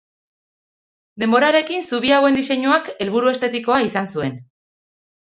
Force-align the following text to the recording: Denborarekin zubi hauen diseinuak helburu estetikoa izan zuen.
Denborarekin 1.23 1.85
zubi 1.89 2.13
hauen 2.19 2.39
diseinuak 2.39 2.89
helburu 3.05 3.29
estetikoa 3.33 3.79
izan 3.89 4.09
zuen. 4.17 4.35